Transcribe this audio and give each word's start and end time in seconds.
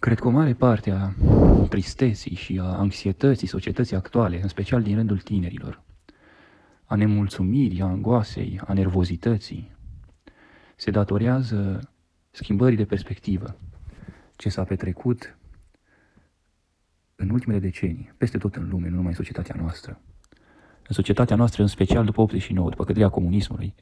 Cred 0.00 0.18
că 0.18 0.26
o 0.26 0.30
mare 0.30 0.54
parte 0.54 0.90
a 0.90 1.12
tristeții 1.68 2.34
și 2.34 2.58
a 2.62 2.64
anxietății 2.64 3.46
societății 3.46 3.96
actuale, 3.96 4.42
în 4.42 4.48
special 4.48 4.82
din 4.82 4.94
rândul 4.94 5.18
tinerilor, 5.18 5.82
a 6.84 6.94
nemulțumirii, 6.94 7.80
a 7.80 7.84
angoasei, 7.84 8.60
a 8.66 8.72
nervozității, 8.72 9.70
se 10.76 10.90
datorează 10.90 11.90
schimbării 12.30 12.76
de 12.76 12.84
perspectivă 12.84 13.56
ce 14.36 14.48
s-a 14.48 14.64
petrecut 14.64 15.38
în 17.16 17.30
ultimele 17.30 17.60
decenii, 17.60 18.12
peste 18.16 18.38
tot 18.38 18.54
în 18.54 18.68
lume, 18.68 18.88
nu 18.88 18.94
numai 18.94 19.08
în 19.08 19.16
societatea 19.16 19.54
noastră. 19.58 20.00
În 20.88 20.94
societatea 20.94 21.36
noastră, 21.36 21.62
în 21.62 21.68
special 21.68 22.04
după 22.04 22.20
89, 22.20 22.68
după 22.70 22.84
căderea 22.84 23.08
comunismului. 23.08 23.74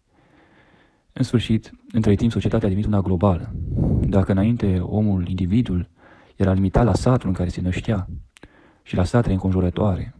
În 1.12 1.22
sfârșit, 1.24 1.72
între 1.92 2.14
timp, 2.14 2.30
societatea 2.30 2.66
a 2.66 2.70
devenit 2.70 2.90
una 2.90 3.00
globală. 3.00 3.54
Dacă 4.08 4.32
înainte 4.32 4.78
omul, 4.80 5.28
individul, 5.28 5.88
era 6.38 6.52
limitat 6.52 6.84
la 6.84 6.94
satul 6.94 7.28
în 7.28 7.34
care 7.34 7.48
se 7.48 7.60
năștea 7.60 8.08
și 8.82 8.96
la 8.96 9.04
satele 9.04 9.32
înconjurătoare. 9.32 10.14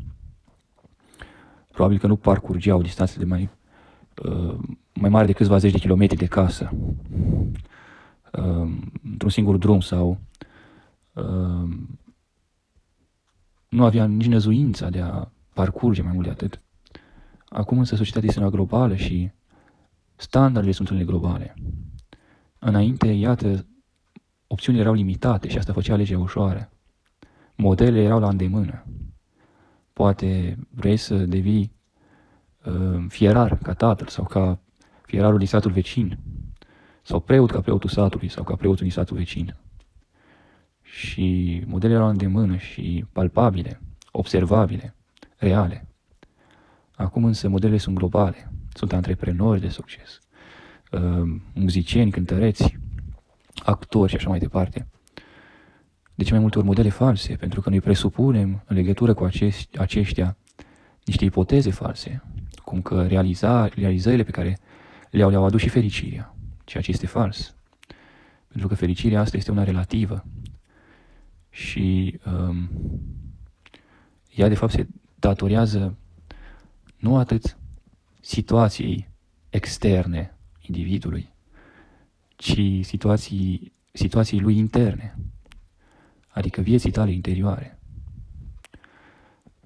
Probabil 1.73 1.99
că 1.99 2.07
nu 2.07 2.17
parcurgeau 2.17 2.83
distanțe 2.83 3.19
de 3.19 3.25
mai, 3.25 3.49
uh, 4.25 4.59
mai 4.95 5.11
mare 5.11 5.27
de 5.27 5.33
câțiva 5.33 5.59
zeci 5.59 5.73
de 5.73 5.79
kilometri 5.79 6.17
de 6.17 6.27
casă 6.27 6.71
uh, 8.33 8.71
într-un 9.03 9.31
singur 9.31 9.57
drum 9.57 9.81
sau 9.81 10.19
uh, 11.13 11.69
nu 13.69 13.85
avea 13.85 14.05
nici 14.05 14.27
năzuința 14.27 14.91
de 14.91 15.01
a 15.01 15.29
parcurge 15.55 16.03
mai 16.03 16.13
mult 16.13 16.25
de 16.25 16.33
atât. 16.33 16.63
Acum 17.49 17.79
însă 17.79 17.97
societatea 17.97 18.29
este 18.29 18.41
una 18.41 18.51
globală 18.51 18.95
și 18.95 19.31
standardele 20.17 20.73
sunt 20.73 20.89
unele 20.89 21.05
globale. 21.05 21.55
Înainte, 22.59 23.09
iată, 23.09 23.67
opțiunile 24.49 24.83
erau 24.83 24.95
limitate 24.95 25.49
și 25.49 25.59
asta 25.59 25.73
făcea 25.73 25.93
alegerea 25.93 26.23
ușoară. 26.23 26.71
Modelele 27.55 28.03
erau 28.03 28.21
la 28.21 28.29
îndemână. 28.29 28.87
Poate 29.93 30.59
vrei 30.71 30.97
să 30.97 31.17
devii 31.17 31.73
uh, 32.65 33.05
fierar 33.09 33.59
ca 33.59 33.75
tatăl 33.75 34.07
sau 34.07 34.25
ca 34.25 34.61
fierarul 35.03 35.39
din 35.39 35.47
satul 35.47 35.71
vecin 35.71 36.19
sau 37.03 37.21
preot 37.21 37.51
ca 37.51 37.61
preotul 37.61 37.91
satului 37.91 38.29
sau 38.29 38.45
ca 38.45 38.57
preotul 38.57 38.83
din 38.83 38.91
satul 38.91 39.17
vecin. 39.17 39.57
Și 40.83 41.63
modelele 41.67 41.95
erau 41.95 42.07
la 42.07 42.13
îndemână 42.13 42.57
și 42.57 43.05
palpabile, 43.13 43.81
observabile, 44.11 44.95
reale. 45.37 45.89
Acum 46.95 47.25
însă 47.25 47.49
modelele 47.49 47.79
sunt 47.79 47.97
globale, 47.97 48.53
sunt 48.73 48.93
antreprenori 48.93 49.61
de 49.61 49.69
succes, 49.69 50.19
uh, 50.93 51.41
muzicieni, 51.55 52.11
cântăreți, 52.11 52.79
actori 53.65 54.11
și 54.11 54.17
așa 54.17 54.29
mai 54.29 54.39
departe. 54.39 54.89
De 56.15 56.25
ce 56.25 56.31
mai 56.33 56.41
multe 56.41 56.59
ori 56.59 56.67
modele 56.67 56.89
false? 56.89 57.35
Pentru 57.35 57.61
că 57.61 57.69
noi 57.69 57.81
presupunem 57.81 58.63
în 58.67 58.77
legătură 58.77 59.15
cu 59.15 59.25
acești, 59.25 59.79
aceștia 59.79 60.37
niște 61.05 61.25
ipoteze 61.25 61.71
false, 61.71 62.23
cum 62.65 62.83
că 62.83 63.07
realiza, 63.07 63.67
realizările 63.67 64.23
pe 64.23 64.31
care 64.31 64.59
le-au, 65.11 65.31
le-au 65.31 65.45
adus 65.45 65.61
și 65.61 65.69
fericirea, 65.69 66.37
ceea 66.65 66.83
ce 66.83 66.91
este 66.91 67.07
fals. 67.07 67.55
Pentru 68.49 68.69
că 68.69 68.75
fericirea 68.75 69.21
asta 69.21 69.37
este 69.37 69.51
una 69.51 69.65
relativă 69.65 70.25
și 71.51 72.19
um, 72.27 72.71
ea 74.35 74.49
de 74.49 74.55
fapt 74.55 74.73
se 74.73 74.87
datorează 75.15 75.99
nu 76.97 77.17
atât 77.17 77.59
situației 78.21 79.11
externe 79.51 80.39
individului, 80.61 81.33
ci 82.39 82.85
situații, 82.85 83.73
situații 83.93 84.41
lui 84.41 84.57
interne, 84.57 85.17
adică 86.29 86.61
vieții 86.61 86.91
tale 86.91 87.13
interioare. 87.13 87.79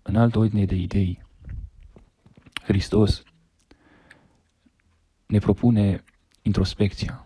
În 0.02 0.16
altă 0.16 0.38
ordine 0.38 0.64
de 0.64 0.74
idei, 0.74 1.22
Hristos 2.62 3.22
ne 5.26 5.38
propune 5.38 6.04
introspecția. 6.42 7.24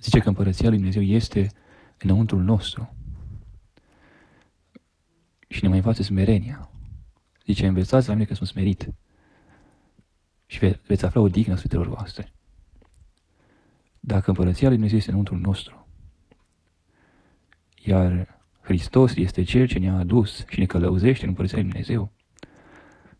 Zice 0.00 0.18
că 0.18 0.28
împărăția 0.28 0.68
lui 0.68 0.76
Dumnezeu 0.76 1.02
este 1.02 1.50
înăuntrul 1.98 2.42
nostru 2.42 2.94
și 5.48 5.62
ne 5.62 5.68
mai 5.68 5.76
învață 5.76 6.02
smerenia. 6.02 6.70
Zice, 7.46 7.66
învățați 7.66 8.08
la 8.08 8.14
mine 8.14 8.26
că 8.26 8.34
sunt 8.34 8.48
smerit 8.48 8.88
și 10.46 10.58
ve- 10.58 10.80
veți 10.86 11.04
afla 11.04 11.20
o 11.20 11.28
dignă 11.28 11.54
Sfântelor 11.54 11.88
voastre. 11.88 12.32
Dacă 14.10 14.30
împărăția 14.30 14.68
lui 14.68 14.76
Dumnezeu 14.76 14.98
este 14.98 15.10
înăuntru 15.10 15.36
nostru, 15.36 15.88
iar 17.84 18.40
Hristos 18.60 19.14
este 19.16 19.42
Cel 19.42 19.66
ce 19.66 19.78
ne-a 19.78 19.94
adus 19.94 20.44
și 20.48 20.58
ne 20.58 20.66
călăuzește 20.66 21.22
în 21.22 21.28
împărăția 21.28 21.58
lui 21.58 21.68
Dumnezeu, 21.68 22.12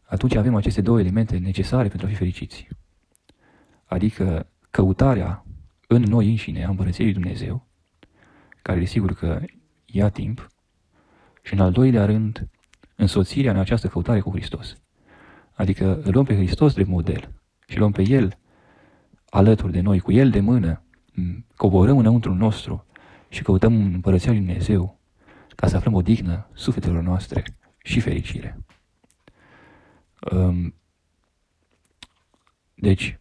atunci 0.03 0.34
avem 0.34 0.55
aceste 0.55 0.81
două 0.81 1.01
elemente 1.01 1.39
necesare 1.39 1.89
pentru 1.89 2.06
a 2.06 2.11
fi 2.11 2.17
fericiți. 2.17 2.69
Adică 3.84 4.51
căutarea 4.71 5.45
în 5.87 6.03
noi 6.03 6.28
înșine 6.28 6.65
a 6.65 6.69
împărăției 6.69 7.07
lui 7.07 7.15
Dumnezeu, 7.15 7.69
care 8.62 8.78
desigur 8.78 9.12
că 9.15 9.41
ia 9.84 10.09
timp, 10.09 10.49
și 11.43 11.53
în 11.53 11.61
al 11.61 11.72
doilea 11.72 12.05
rând, 12.05 12.49
însoțirea 12.97 13.53
în 13.53 13.59
această 13.59 13.89
căutare 13.89 14.21
cu 14.21 14.31
Hristos. 14.31 14.77
Adică 15.53 16.01
îl 16.03 16.12
luăm 16.12 16.25
pe 16.25 16.34
Hristos 16.34 16.75
de 16.75 16.84
model 16.84 17.33
și 17.67 17.78
luăm 17.78 17.93
pe 17.93 18.03
El 18.03 18.40
alături 19.31 19.73
de 19.73 19.81
noi, 19.81 20.01
cu 20.01 20.13
El 20.13 20.31
de 20.31 20.41
mână, 20.41 20.83
coborăm 21.57 21.99
înăuntru 21.99 22.35
nostru 22.35 22.87
și 23.29 23.43
căutăm 23.43 23.75
în 23.75 23.93
Împărăția 23.95 24.31
Lui 24.31 24.41
Dumnezeu 24.41 24.99
ca 25.57 25.67
să 25.67 25.77
aflăm 25.77 25.95
o 25.95 26.03
dignă 26.03 26.49
sufletelor 26.53 27.03
noastre 27.03 27.45
și 27.83 28.01
fericire. 28.01 28.59
Deci, 32.75 33.19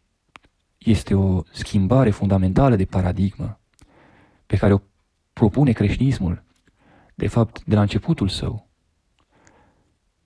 este 0.78 1.14
o 1.14 1.42
schimbare 1.52 2.10
fundamentală 2.10 2.76
de 2.76 2.86
paradigmă 2.86 3.60
pe 4.46 4.58
care 4.58 4.74
o 4.74 4.80
propune 5.34 5.72
creștinismul, 5.72 6.44
de 7.16 7.28
fapt, 7.28 7.64
de 7.66 7.76
la 7.76 7.82
începutul 7.82 8.28
său. 8.28 8.70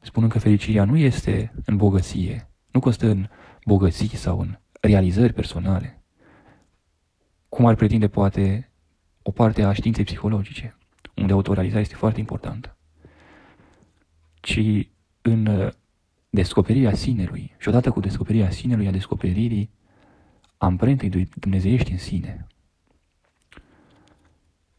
Spunând 0.01 0.31
că 0.31 0.39
fericirea 0.39 0.85
nu 0.85 0.97
este 0.97 1.53
în 1.65 1.77
bogăție, 1.77 2.49
nu 2.71 2.79
constă 2.79 3.07
în 3.07 3.27
bogății 3.65 4.15
sau 4.15 4.39
în 4.39 4.57
realizări 4.87 5.33
personale, 5.33 6.03
cum 7.49 7.65
ar 7.65 7.75
pretinde 7.75 8.07
poate 8.07 8.71
o 9.21 9.31
parte 9.31 9.63
a 9.63 9.73
științei 9.73 10.03
psihologice, 10.03 10.77
unde 11.15 11.33
autorealizarea 11.33 11.81
este 11.81 11.95
foarte 11.95 12.19
importantă, 12.19 12.77
ci 14.41 14.59
în 15.21 15.45
uh, 15.45 15.71
descoperirea 16.29 16.93
sinelui 16.93 17.55
și 17.57 17.67
odată 17.67 17.91
cu 17.91 17.99
descoperirea 17.99 18.49
sinelui, 18.49 18.87
a 18.87 18.91
descoperirii 18.91 19.69
amprentei 20.57 21.29
dumnezeiești 21.35 21.91
în 21.91 21.97
sine. 21.97 22.47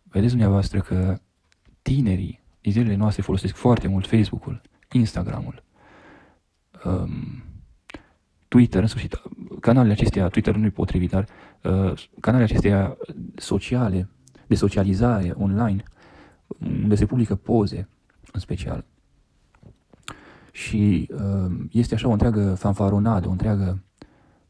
Vedeți 0.02 0.30
dumneavoastră 0.30 0.80
că 0.80 1.20
tinerii 1.82 2.40
din 2.60 2.72
zilele 2.72 2.94
noastre 2.94 3.22
folosesc 3.22 3.54
foarte 3.54 3.88
mult 3.88 4.06
Facebook-ul, 4.06 4.60
Instagram-ul, 4.92 5.62
um, 6.84 7.43
Twitter, 8.54 8.80
în 8.80 8.86
sfârșit, 8.86 9.22
canalele 9.60 9.92
acestea, 9.92 10.28
Twitter 10.28 10.54
nu-i 10.54 10.70
potrivit, 10.70 11.10
dar 11.10 11.26
uh, 11.62 12.06
canalele 12.20 12.50
acestea 12.50 12.96
sociale, 13.36 14.08
de 14.46 14.54
socializare 14.54 15.34
online, 15.38 15.82
unde 16.82 16.94
se 16.94 17.06
publică 17.06 17.34
poze, 17.34 17.88
în 18.32 18.40
special. 18.40 18.84
Și 20.52 21.10
uh, 21.12 21.54
este 21.70 21.94
așa 21.94 22.08
o 22.08 22.12
întreagă 22.12 22.54
fanfaronadă, 22.54 23.28
o 23.28 23.30
întreagă 23.30 23.82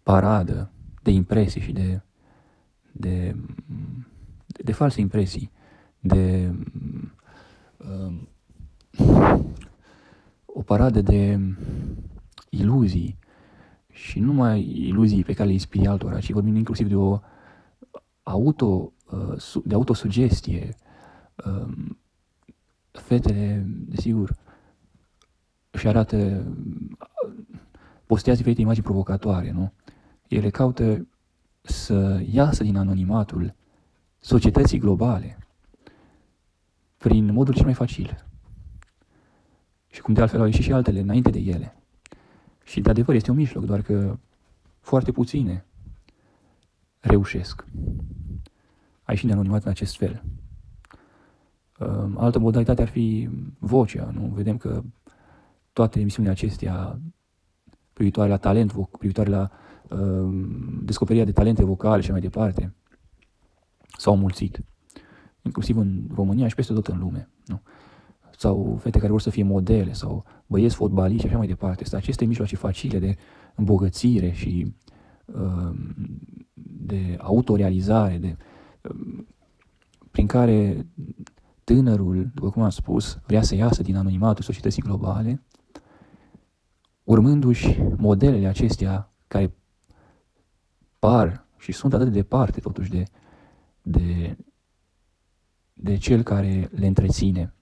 paradă 0.03 0.70
de 1.03 1.10
impresii 1.10 1.60
și 1.60 1.72
de, 1.72 2.00
de, 2.93 3.37
de, 4.47 4.62
de 4.64 4.72
false 4.72 5.00
impresii, 5.00 5.50
de 6.00 6.53
uh, 7.76 8.14
o 10.44 10.62
paradă 10.62 11.00
de 11.00 11.40
iluzii, 12.49 13.19
și 13.94 14.19
nu 14.19 14.26
numai 14.26 14.61
iluzii 14.61 15.25
pe 15.25 15.32
care 15.32 15.46
le 15.46 15.52
inspiri 15.52 15.87
altora, 15.87 16.20
ci 16.20 16.31
vorbim 16.31 16.56
inclusiv 16.56 16.88
de 16.88 16.94
o 16.94 17.20
auto, 18.23 18.93
uh, 19.11 19.62
de 19.64 19.75
autosugestie. 19.75 20.76
Um, 21.46 21.99
fetele, 22.91 23.64
desigur, 23.67 24.37
își 25.70 25.88
arată, 25.88 26.46
postează 28.06 28.38
diferite 28.38 28.61
imagini 28.61 28.85
provocatoare, 28.85 29.50
nu? 29.50 29.73
Ele 30.29 30.50
caută 30.50 31.06
să 31.62 32.23
iasă 32.31 32.62
din 32.62 32.76
anonimatul 32.76 33.55
societății 34.19 34.79
globale 34.79 35.38
prin 36.97 37.32
modul 37.32 37.55
cel 37.55 37.64
mai 37.64 37.75
facil. 37.75 38.26
Și 39.90 40.00
cum 40.00 40.14
de 40.14 40.20
altfel 40.20 40.40
au 40.40 40.47
ieșit 40.47 40.62
și 40.62 40.73
altele 40.73 41.00
înainte 41.00 41.31
de 41.31 41.38
ele. 41.38 41.83
Și 42.64 42.81
de 42.81 42.90
adevăr 42.90 43.14
este 43.14 43.31
un 43.31 43.37
mijloc, 43.37 43.64
doar 43.64 43.82
că 43.82 44.19
foarte 44.81 45.12
puține 45.12 45.64
reușesc 47.00 47.64
a 49.02 49.12
ieși 49.12 49.26
de 49.26 49.32
anonimat 49.32 49.64
în 49.64 49.70
acest 49.70 49.96
fel. 49.96 50.22
Uh, 51.78 52.12
altă 52.16 52.38
modalitate 52.38 52.82
ar 52.82 52.88
fi 52.88 53.28
vocea, 53.58 54.11
nu? 54.12 54.26
Vedem 54.26 54.56
că 54.56 54.82
toate 55.72 56.00
emisiunile 56.00 56.32
acestea 56.32 56.99
privitoare 57.93 58.31
la 58.31 58.37
talent, 58.37 58.72
privitoare 58.99 59.31
la 59.31 59.50
uh, 59.88 60.46
descoperirea 60.82 61.26
de 61.26 61.32
talente 61.32 61.64
vocale 61.64 62.02
și 62.02 62.11
mai 62.11 62.20
departe, 62.20 62.75
s-au 63.96 64.16
mulțit. 64.16 64.61
Inclusiv 65.43 65.76
în 65.76 66.08
România 66.14 66.49
și 66.49 66.55
peste 66.55 66.72
tot 66.72 66.87
în 66.87 66.99
lume. 66.99 67.28
Nu? 67.46 67.61
Sau 68.38 68.78
fete 68.81 68.98
care 68.98 69.10
vor 69.10 69.20
să 69.20 69.31
fie 69.31 69.42
modele, 69.42 69.92
sau 69.92 70.25
băieți 70.46 70.75
fotbaliști 70.75 71.20
și 71.20 71.26
așa 71.26 71.38
mai 71.38 71.46
departe. 71.46 71.84
Sunt 71.84 72.00
aceste 72.00 72.25
mijloace 72.25 72.56
facile 72.56 72.98
de 72.98 73.16
îmbogățire 73.54 74.31
și 74.31 74.75
uh, 75.25 75.70
de 76.86 77.16
autorealizare, 77.20 78.19
de, 78.19 78.36
uh, 78.82 79.25
prin 80.10 80.26
care 80.26 80.86
tânărul, 81.64 82.31
după 82.34 82.50
cum 82.50 82.62
am 82.62 82.70
spus, 82.70 83.19
vrea 83.26 83.42
să 83.42 83.54
iasă 83.54 83.82
din 83.82 83.96
anonimatul 83.96 84.44
societății 84.44 84.82
globale, 84.82 85.42
urmându-și 87.02 87.76
modelele 87.96 88.46
acestea 88.46 89.12
care 89.28 89.54
par 90.98 91.46
și 91.58 91.72
sunt 91.72 91.94
atât 91.94 92.06
de 92.06 92.12
departe 92.12 92.60
totuși 92.60 92.90
de, 92.90 93.04
de, 93.82 94.37
de 95.72 95.96
cel 95.96 96.22
care 96.22 96.70
le 96.75 96.87
întreține. 96.87 97.53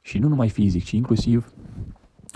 Și 0.00 0.18
nu 0.18 0.28
numai 0.28 0.48
fizic, 0.48 0.84
ci 0.84 0.90
inclusiv 0.90 1.52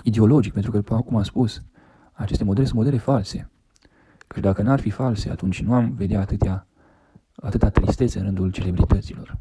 ideologic, 0.03 0.53
pentru 0.53 0.71
că, 0.71 0.81
cum 0.81 1.15
am 1.15 1.23
spus, 1.23 1.63
aceste 2.11 2.43
modele 2.43 2.65
sunt 2.65 2.77
modele 2.77 2.97
false. 2.97 3.49
Că 4.27 4.39
dacă 4.39 4.61
n-ar 4.61 4.79
fi 4.79 4.89
false, 4.89 5.29
atunci 5.29 5.61
nu 5.61 5.73
am 5.73 5.93
vedea 5.93 6.19
atâtea, 6.19 6.67
atâta 7.35 7.69
tristețe 7.69 8.19
în 8.19 8.25
rândul 8.25 8.51
celebrităților. 8.51 9.37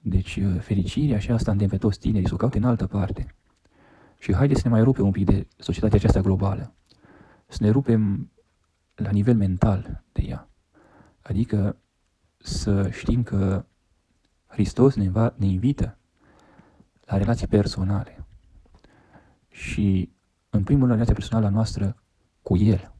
Deci 0.00 0.36
uh, 0.36 0.60
fericirea 0.60 1.18
și 1.18 1.30
asta 1.30 1.50
îndemn 1.50 1.70
pe 1.70 1.76
toți 1.76 1.98
tinerii 1.98 2.28
să 2.28 2.34
o 2.34 2.36
caute 2.36 2.58
în 2.58 2.64
altă 2.64 2.86
parte. 2.86 3.34
Și 4.18 4.34
haideți 4.34 4.60
să 4.60 4.68
ne 4.68 4.74
mai 4.74 4.82
rupem 4.82 5.04
un 5.04 5.10
pic 5.10 5.24
de 5.24 5.46
societatea 5.56 5.96
aceasta 5.96 6.20
globală. 6.20 6.74
Să 7.46 7.58
ne 7.60 7.70
rupem 7.70 8.30
la 8.94 9.10
nivel 9.10 9.36
mental 9.36 10.02
de 10.12 10.22
ea. 10.22 10.48
Adică 11.22 11.76
să 12.36 12.90
știm 12.90 13.22
că 13.22 13.64
Hristos 14.46 14.94
ne, 14.94 15.10
va, 15.10 15.34
ne 15.36 15.46
invită 15.46 15.98
la 17.06 17.16
relații 17.16 17.46
personale. 17.46 18.26
Și, 19.48 20.12
în 20.50 20.64
primul 20.64 20.80
rând, 20.80 20.92
relația 20.92 21.14
personală 21.14 21.48
noastră 21.48 22.02
cu 22.42 22.56
El. 22.56 22.94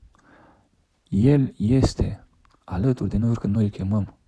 El 1.08 1.54
este 1.56 2.26
alături 2.64 3.10
de 3.10 3.16
noi 3.16 3.30
oricând 3.30 3.54
noi 3.54 3.64
îl 3.64 3.70
chemăm. 3.70 4.18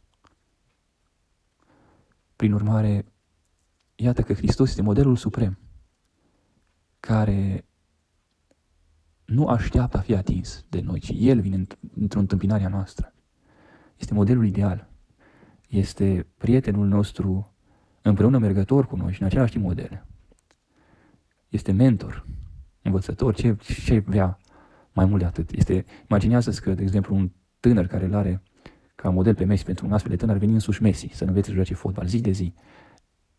Prin 2.36 2.52
urmare, 2.52 3.12
iată 3.94 4.22
că 4.22 4.32
Hristos 4.32 4.69
este 4.69 4.82
modelul 4.82 5.16
suprem 5.16 5.58
care 7.00 7.66
nu 9.25 9.46
așteaptă 9.46 9.96
a 9.96 10.00
fi 10.00 10.14
atins 10.14 10.64
de 10.69 10.80
noi, 10.80 11.00
ci 11.00 11.12
El 11.14 11.40
vine 11.40 11.66
într-o 11.94 12.19
întâmpinare 12.19 12.64
a 12.64 12.69
noastră. 12.69 13.14
Este 13.96 14.14
modelul 14.14 14.46
ideal. 14.46 14.90
Este 15.69 16.26
prietenul 16.36 16.86
nostru 16.86 17.54
împreună 18.08 18.38
mergător 18.38 18.87
cu 18.87 18.96
noi 18.96 19.12
și 19.12 19.20
în 19.20 19.26
același 19.26 19.52
timp 19.52 19.64
model. 19.64 20.06
Este 21.49 21.72
mentor, 21.72 22.26
învățător, 22.82 23.34
ce, 23.34 23.56
ce 23.84 23.99
vrea 23.99 24.38
mai 24.93 25.05
mult 25.05 25.20
de 25.20 25.26
atât. 25.26 25.50
Este, 25.50 25.84
imaginează-ți 26.08 26.62
că, 26.62 26.75
de 26.75 26.82
exemplu, 26.82 27.14
un 27.14 27.31
tânăr 27.60 27.87
care 27.87 28.05
îl 28.05 28.14
are 28.14 28.43
ca 28.94 29.10
model 29.10 29.34
pe 29.34 29.44
Messi 29.44 29.64
pentru 29.64 29.87
un 29.87 29.93
astfel 29.93 30.10
de 30.10 30.16
tânăr 30.16 30.34
ar 30.34 30.40
veni 30.40 30.52
însuși 30.52 30.82
Messi 30.82 31.08
să 31.12 31.25
învețe 31.25 31.49
să 31.49 31.55
joace 31.55 31.75
fotbal 31.75 32.06
zi 32.06 32.20
de 32.20 32.31
zi. 32.31 32.55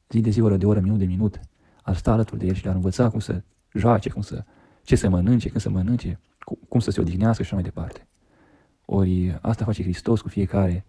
Zi 0.10 0.22
de 0.22 0.30
zi, 0.30 0.42
oră 0.42 0.58
de 0.58 0.66
oră, 0.66 0.80
minut 0.80 1.00
de 1.00 1.06
minut. 1.06 1.40
Ar 1.82 1.96
sta 1.96 2.12
alături 2.12 2.40
de 2.40 2.46
el 2.46 2.54
și 2.54 2.64
le-ar 2.64 2.76
învăța 2.76 3.10
cum 3.10 3.20
să 3.20 3.44
joace, 3.74 4.10
cum 4.10 4.22
să, 4.22 4.46
ce 4.84 4.96
să 4.96 5.10
mănânce, 5.10 5.50
când 5.50 5.62
să 5.62 5.70
mănânce, 5.70 6.20
cum 6.70 6.80
să 6.80 6.92
se 6.92 7.02
odihnească 7.02 7.44
și 7.44 7.48
așa 7.48 7.56
mai 7.56 7.64
departe. 7.64 8.08
Ori 8.86 9.40
asta 9.42 9.66
face 9.66 9.84
Hristos 9.84 10.22
cu 10.22 10.28
fiecare 10.28 10.86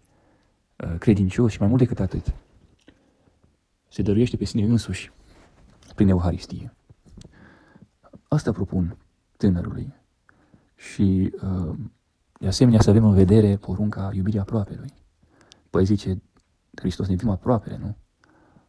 uh, 0.75 0.95
credincios 0.99 1.51
și 1.51 1.59
mai 1.59 1.67
mult 1.67 1.79
decât 1.79 1.99
atât. 1.99 2.33
Se 3.91 4.01
dăruiește 4.01 4.37
pe 4.37 4.45
sine 4.45 4.63
însuși 4.63 5.11
prin 5.95 6.09
Euharistie. 6.09 6.73
Asta 8.27 8.51
propun 8.51 8.97
tânărului. 9.37 9.93
Și 10.75 11.33
uh, 11.41 11.77
de 12.39 12.47
asemenea 12.47 12.81
să 12.81 12.89
avem 12.89 13.03
în 13.03 13.13
vedere 13.13 13.57
porunca 13.57 14.11
iubirii 14.13 14.39
aproapelui. 14.39 14.93
Păi 15.69 15.85
zice, 15.85 16.21
Hristos 16.75 17.05
ne 17.05 17.11
iubim 17.11 17.29
aproapele, 17.29 17.77
nu? 17.77 17.97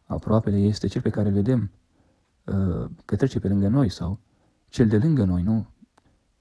Aproapele 0.03 0.57
este 0.57 0.87
cel 0.87 1.01
pe 1.01 1.09
care 1.09 1.27
îl 1.27 1.33
vedem 1.33 1.71
uh, 2.43 2.89
că 3.05 3.15
trece 3.15 3.39
pe 3.39 3.47
lângă 3.47 3.67
noi 3.67 3.89
sau 3.89 4.19
cel 4.69 4.87
de 4.87 4.97
lângă 4.97 5.23
noi, 5.23 5.41
nu? 5.41 5.67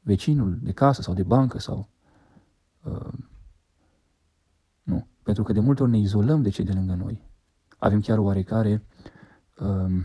Vecinul 0.01 0.59
de 0.63 0.73
casă 0.73 1.03
sau 1.03 1.15
de 1.15 1.23
bancă 1.23 1.59
sau... 1.59 1.89
Uh, 2.83 3.13
nu. 4.83 5.07
Pentru 5.23 5.43
că 5.43 5.53
de 5.53 5.61
multe 5.61 5.83
ori 5.83 5.91
ne 5.91 5.99
izolăm 5.99 6.43
de 6.43 6.49
cei 6.49 6.65
de 6.65 6.73
lângă 6.73 6.95
noi. 6.95 7.31
Avem 7.83 8.01
chiar 8.01 8.19
o 8.19 8.23
oarecare 8.23 8.85
uh, 9.59 10.03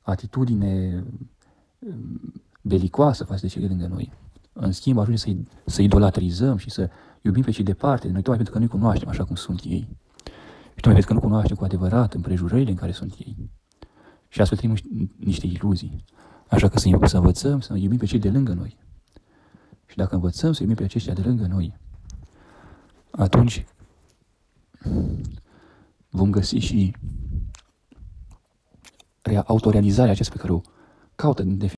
atitudine 0.00 1.04
um, 1.78 2.32
belicoasă 2.62 3.24
față 3.24 3.40
de 3.40 3.46
cei 3.46 3.62
de 3.62 3.68
lângă 3.68 3.86
noi. 3.86 4.12
În 4.52 4.72
schimb, 4.72 4.98
ajunge 4.98 5.18
să, 5.18 5.36
să 5.66 5.82
idolatrizăm 5.82 6.56
și 6.56 6.70
să 6.70 6.90
iubim 7.20 7.42
pe 7.42 7.50
cei 7.50 7.64
departe 7.64 8.06
de 8.06 8.12
noi, 8.12 8.22
tocmai 8.22 8.36
pentru 8.36 8.54
că 8.54 8.58
nu-i 8.60 8.68
cunoaștem 8.68 9.08
așa 9.08 9.24
cum 9.24 9.34
sunt 9.34 9.60
ei. 9.64 9.96
Și 10.74 10.80
tocmai 10.80 10.92
pentru 10.92 11.06
că 11.06 11.12
nu 11.12 11.20
cunoaștem 11.20 11.56
cu 11.56 11.64
adevărat 11.64 12.14
împrejurările 12.14 12.70
în 12.70 12.76
care 12.76 12.92
sunt 12.92 13.14
ei. 13.18 13.50
Și 14.28 14.40
astfel 14.40 14.58
trăim 14.58 14.76
niște 15.16 15.46
iluzii. 15.46 16.04
Așa 16.48 16.68
că 16.68 16.78
să, 16.78 16.98
să 17.04 17.16
învățăm 17.16 17.60
să 17.60 17.76
iubim 17.76 17.98
pe 17.98 18.06
cei 18.06 18.18
de 18.18 18.30
lângă 18.30 18.52
noi. 18.52 18.76
Și 19.86 19.96
dacă 19.96 20.14
învățăm 20.14 20.52
să 20.52 20.62
iubim 20.62 20.76
pe 20.76 20.84
aceștia 20.84 21.12
de 21.12 21.22
lângă 21.22 21.46
noi, 21.46 21.78
atunci 23.10 23.66
vom 26.14 26.30
găsi 26.30 26.56
și 26.56 26.94
autorealizarea 29.44 30.12
aceasta 30.12 30.34
pe 30.34 30.40
care 30.40 30.52
o 30.52 30.60
caută 31.14 31.42